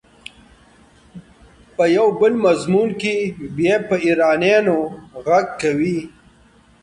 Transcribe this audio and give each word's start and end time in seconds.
په 1.75 1.83
یو 1.95 2.07
بل 2.19 2.33
مضمون 2.45 2.89
کې 3.01 3.13
بیا 3.57 3.75
پر 3.87 3.99
ایرانیانو 4.05 4.77
غږ 5.25 5.47
کوي. 5.61 5.99